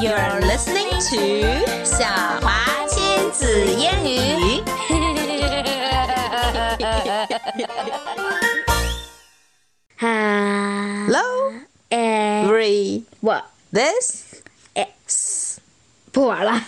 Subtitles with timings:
[0.00, 2.04] You're listening to 小
[2.40, 4.62] 华亲子英语。
[9.98, 11.52] Hello,
[11.90, 13.44] Eh, three, what?
[13.72, 14.42] this.
[14.74, 15.39] X
[16.12, 16.62] 不玩了。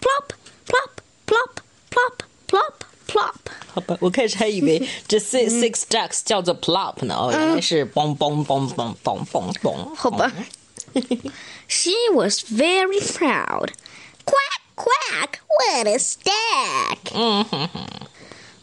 [0.00, 0.32] Plop,
[0.66, 3.50] plop, plop, plop, plop, plop.
[3.74, 9.94] 好吧，我开始还以为这 six six ducks 叫做 plop 呢，哦，原来是嘣嘣嘣嘣嘣嘣嘣。
[9.94, 10.30] 好吧。
[11.68, 13.72] She was very proud.
[14.26, 17.12] Quack, quack, what a stack.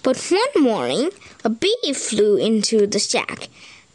[0.05, 1.11] But one morning,
[1.45, 3.49] a bee flew into the shack.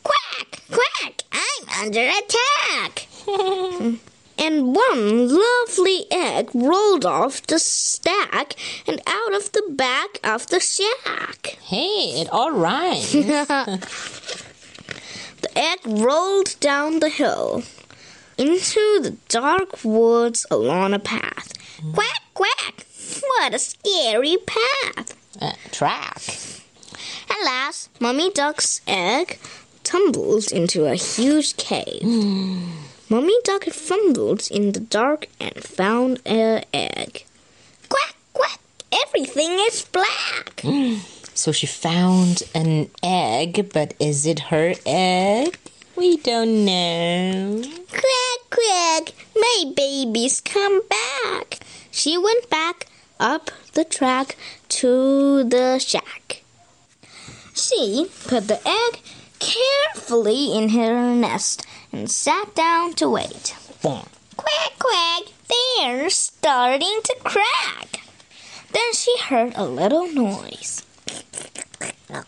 [0.03, 3.07] Quack, quack, I'm under attack.
[4.39, 8.55] and one lovely egg rolled off the stack
[8.87, 11.59] and out of the back of the shack.
[11.61, 13.13] Hey, it all rhymes.
[15.41, 17.63] The egg rolled down the hill
[18.37, 21.53] into the dark woods along a path.
[21.81, 21.93] Mm.
[21.93, 22.86] Quack, quack!
[23.21, 25.15] What a scary path!
[25.71, 26.21] Track.
[27.30, 29.39] At last, Mummy Duck's egg
[29.83, 32.02] tumbled into a huge cave.
[32.02, 32.71] Hmm.
[33.09, 37.25] Mummy Duck fumbled in the dark and found an egg.
[37.89, 38.59] Quack, quack!
[38.91, 40.63] Everything is black!
[41.33, 45.58] So she found an egg, but is it her egg?
[45.95, 47.63] We don't know.
[47.89, 49.13] Quack, quack!
[49.37, 51.59] My babies come back!
[51.91, 52.87] She went back
[53.21, 54.35] up the track
[54.69, 56.43] to the shack.
[57.53, 59.02] She put the egg
[59.39, 63.55] carefully in her nest and sat down to wait.
[63.81, 65.23] Quack, quack!
[65.49, 68.02] They're starting to crack.
[68.71, 70.85] Then she heard a little noise.
[72.08, 72.27] Crack,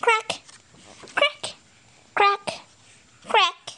[0.00, 0.40] crack,
[1.14, 1.54] crack,
[2.14, 2.60] crack,
[3.26, 3.72] crack.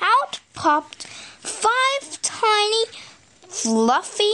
[0.00, 2.84] Out popped five tiny,
[3.48, 4.32] fluffy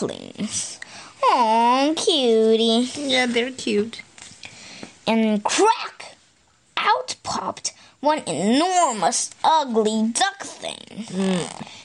[0.00, 0.80] ducklings.
[1.22, 2.88] Oh, cutie.
[2.96, 4.00] Yeah, they're cute.
[5.06, 6.16] And crack!
[6.78, 11.04] Out popped one enormous, ugly duck thing.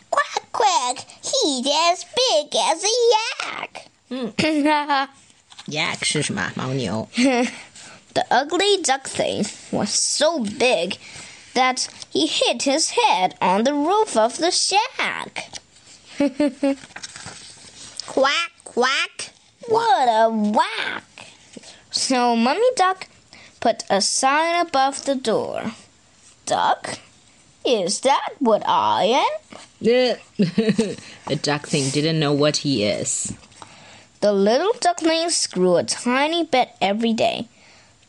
[0.09, 1.05] Quack, quack!
[1.21, 3.87] He's as big as a yak.
[5.67, 6.51] Yak 是什么？
[6.55, 7.07] 牦牛。
[8.13, 10.97] the ugly duck thing was so big
[11.53, 15.49] that he hit his head on the roof of the shack.
[18.16, 19.30] quack, quack!
[19.68, 21.26] What a whack!
[21.90, 23.08] So Mummy Duck
[23.60, 25.72] put a sign above the door.
[26.46, 26.98] Duck?
[27.66, 29.58] Is that what I am?
[29.80, 30.16] Yeah.
[30.38, 33.34] the duck thing didn't know what he is.
[34.22, 37.48] The little ducklings grew a tiny bit every day,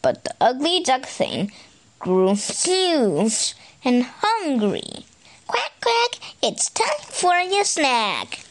[0.02, 1.52] but the ugly duck thing
[2.00, 5.04] grew huge and hungry.
[5.48, 8.46] Quack, quack, it's time for your snack.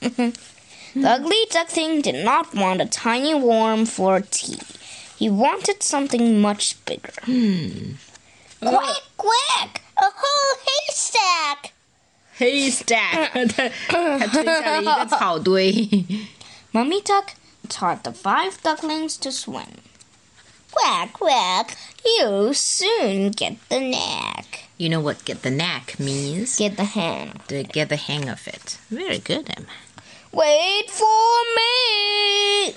[0.93, 4.59] the ugly duck thing did not want a tiny worm for tea.
[5.17, 7.13] He wanted something much bigger.
[8.59, 11.73] Quack, quack, a whole haystack.
[12.39, 13.31] Haystack，
[13.87, 15.73] 他他吞下了一个草堆。
[16.71, 17.33] Mummy Duck
[17.67, 19.81] taught the five ducklings to swim.
[20.71, 21.75] Quack, quack,
[22.05, 24.67] you soon get the knack.
[24.77, 26.57] You know what get the knack means?
[26.57, 27.41] Get the hang.
[27.47, 28.77] To get the hang of it.
[28.91, 29.65] Very good, Emma.
[30.31, 32.75] Wait for me!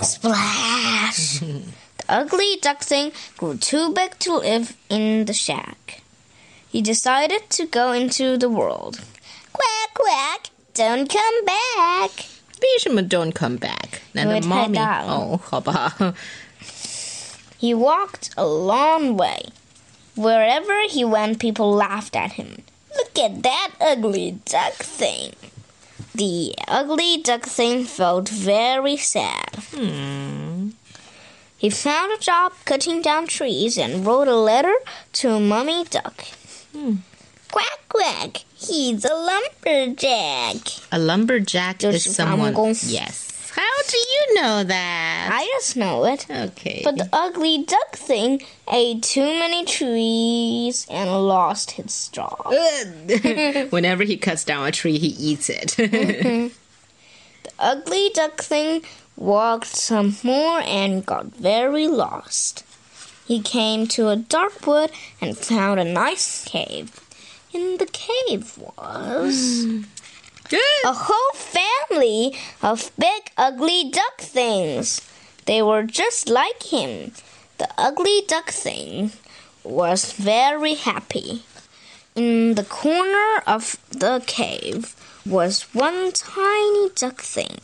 [0.00, 1.38] Splash!
[1.40, 1.62] the
[2.08, 6.02] ugly duck thing grew too big to live in the shack.
[6.68, 9.00] He decided to go into the world.
[9.52, 12.26] Quack, quack, don't come back.
[12.60, 14.00] 为什么 don't come back？
[14.12, 14.74] 难道因为太猫咪？
[14.78, 15.12] 大了。
[15.14, 15.94] 哦，好吧。
[17.60, 19.52] He walked a long way.
[20.16, 22.62] Wherever he went, people laughed at him.
[22.96, 25.34] Look at that ugly duck thing.
[26.13, 29.55] The ugly duckling felt very sad.
[29.73, 30.69] Hmm.
[31.57, 34.73] He found a job cutting down trees and wrote a letter
[35.13, 36.23] to Mummy Duck.
[36.73, 36.95] Hmm.
[37.51, 40.57] Quack quack, he's a lumberjack.
[40.91, 42.53] A lumberjack is someone.
[42.83, 43.28] Yes.
[43.89, 45.29] How do you know that?
[45.33, 46.27] I just know it.
[46.29, 46.81] Okay.
[46.83, 48.39] But the ugly duck thing
[48.71, 52.53] ate too many trees and lost his job.
[53.71, 55.75] Whenever he cuts down a tree, he eats it.
[57.41, 58.83] The ugly duck thing
[59.15, 62.63] walked some more and got very lost.
[63.25, 66.99] He came to a dark wood and found a nice cave.
[67.53, 69.65] In the cave was
[70.57, 75.01] a whole family of big ugly duck things.
[75.45, 77.11] They were just like him.
[77.57, 79.11] The ugly duck thing
[79.63, 81.43] was very happy.
[82.15, 87.59] In the corner of the cave was one tiny duck thing.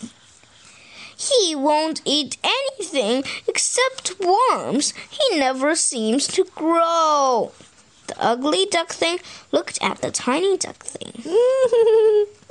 [1.18, 4.94] He won't eat anything except worms.
[5.10, 7.52] He never seems to grow.
[8.08, 9.20] The ugly duck thing
[9.52, 11.14] looked at the tiny duck thing.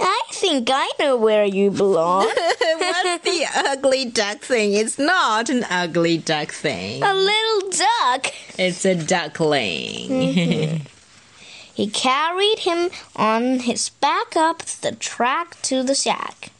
[0.00, 2.24] I think I know where you belong.
[2.58, 4.72] What's the ugly duck thing?
[4.74, 7.02] It's not an ugly duck thing.
[7.02, 8.26] A little duck.
[8.58, 10.86] It's a duckling.
[11.74, 16.52] He carried him on his back up the track to the shack.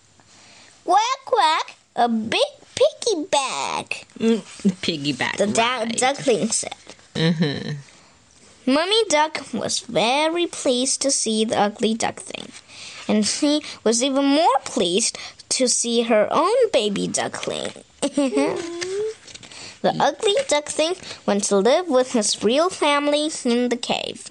[0.85, 2.41] Quack quack, a big
[2.75, 5.37] piggy bag, Piggyback.
[5.37, 5.96] the da- ride.
[5.99, 6.75] duckling said.
[7.14, 7.76] Mhm.
[8.66, 12.49] Mummy Duck was very pleased to see the ugly duck thing,
[13.06, 15.19] and she was even more pleased
[15.50, 17.72] to see her own baby duckling.
[18.00, 18.61] the
[19.82, 20.94] ugly duck thing
[21.26, 24.28] went to live with his real family in the cave.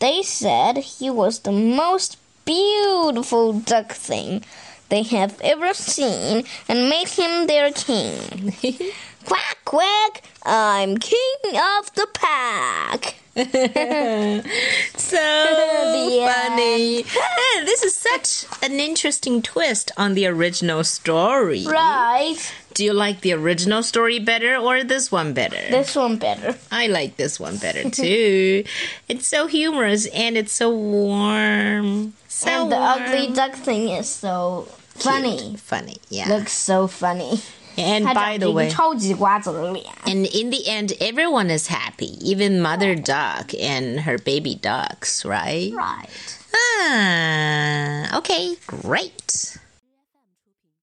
[0.00, 4.44] They said he was the most beautiful duck thing
[4.88, 8.54] they have ever seen and made him their king.
[9.24, 13.21] quack, quack, I'm king of the pack.
[14.96, 15.16] So
[16.32, 17.00] funny.
[17.00, 21.64] Eh, this is such an interesting twist on the original story.
[21.66, 22.36] Right.
[22.74, 25.56] Do you like the original story better or this one better?
[25.70, 26.56] This one better.
[26.70, 28.64] I like this one better too.
[29.08, 32.14] it's so humorous and it's so warm.
[32.28, 33.02] So and the warm.
[33.02, 35.56] ugly duck thing is so funny.
[35.56, 36.28] Funny, yeah.
[36.28, 37.40] Looks so funny.
[37.77, 39.85] and 它 by 长着 the 一个 way, 超级瓜子的脸。
[40.05, 45.73] and in the end, everyone is happy, even Mother Duck and her baby ducks, right?
[45.73, 46.09] Right.
[46.53, 49.57] Ah, okay, great.